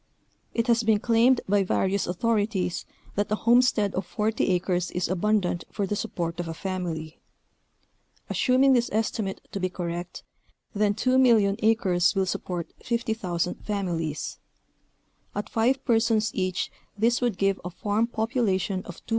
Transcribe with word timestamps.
It 0.55 0.65
has 0.65 0.81
been 0.81 0.97
claimed 0.99 1.41
by 1.47 1.61
various 1.61 2.07
authorities 2.07 2.85
that 3.13 3.31
a 3.31 3.35
homestead 3.35 3.93
of 3.93 4.03
forty 4.03 4.47
acres 4.47 4.89
is 4.89 5.07
abundant 5.07 5.63
for 5.71 5.85
the 5.85 5.95
support 5.95 6.39
of 6.39 6.47
a 6.47 6.55
family, 6.55 7.19
assuming 8.27 8.73
this 8.73 8.89
estimate 8.91 9.41
to 9.51 9.59
be 9.59 9.69
correct, 9.69 10.23
then 10.73 10.95
2,000,000 10.95 11.59
acres 11.61 12.15
will 12.15 12.25
support 12.25 12.73
50,000 12.83 13.63
families; 13.63 14.39
at 15.35 15.49
five 15.49 15.85
persons 15.85 16.31
each 16.33 16.71
this 16.97 17.21
would 17.21 17.37
give 17.37 17.61
a 17.63 17.69
farm 17.69 18.07
population 18.07 18.77
of 18.85 19.05
250,000. 19.05 19.09